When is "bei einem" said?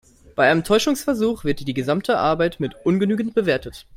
0.35-0.63